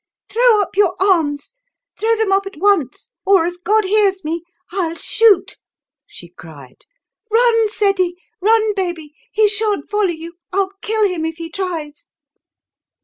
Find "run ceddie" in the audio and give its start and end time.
7.29-8.15